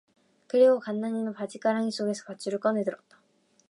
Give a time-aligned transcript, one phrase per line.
[0.47, 3.21] 그리고 간난이는 바짓가랑이 속에서 밧줄을 꺼내 들었다.